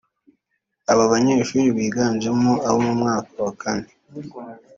Aba 0.91 1.03
banyeshuri 1.13 1.63
biganjemo 1.77 2.51
abo 2.67 2.79
mu 2.85 2.93
mwaka 2.99 3.33
wa 3.45 3.53
kane 3.61 3.89